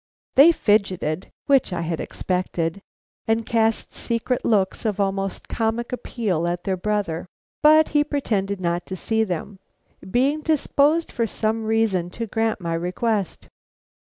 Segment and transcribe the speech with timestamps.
[0.33, 2.81] They fidgeted (which I had expected),
[3.27, 7.27] and cast secret looks of almost comic appeal at their brother,
[7.61, 9.59] but he pretended not to see them,
[10.09, 13.47] being disposed for some reason to grant my request.